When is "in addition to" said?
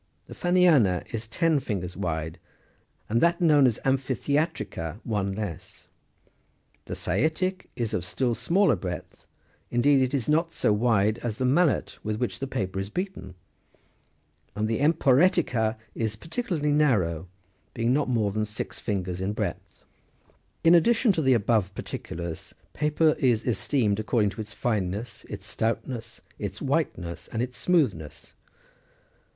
20.63-21.21